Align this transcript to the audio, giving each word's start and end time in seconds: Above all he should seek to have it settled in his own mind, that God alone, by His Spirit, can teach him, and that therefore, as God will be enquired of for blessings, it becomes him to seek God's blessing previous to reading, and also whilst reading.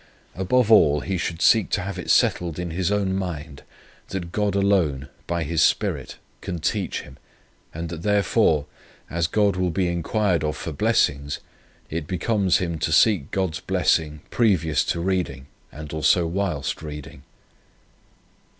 Above 0.33 0.71
all 0.71 1.01
he 1.01 1.15
should 1.15 1.43
seek 1.43 1.69
to 1.69 1.79
have 1.81 1.99
it 1.99 2.09
settled 2.09 2.57
in 2.57 2.71
his 2.71 2.91
own 2.91 3.15
mind, 3.15 3.61
that 4.07 4.31
God 4.31 4.55
alone, 4.55 5.09
by 5.27 5.43
His 5.43 5.61
Spirit, 5.61 6.15
can 6.41 6.57
teach 6.57 7.01
him, 7.01 7.17
and 7.71 7.89
that 7.89 8.01
therefore, 8.01 8.65
as 9.11 9.27
God 9.27 9.55
will 9.55 9.69
be 9.69 9.87
enquired 9.87 10.43
of 10.43 10.57
for 10.57 10.71
blessings, 10.71 11.37
it 11.91 12.07
becomes 12.07 12.57
him 12.57 12.79
to 12.79 12.91
seek 12.91 13.29
God's 13.29 13.59
blessing 13.59 14.21
previous 14.31 14.83
to 14.85 14.99
reading, 14.99 15.45
and 15.71 15.93
also 15.93 16.25
whilst 16.25 16.81
reading. 16.81 17.21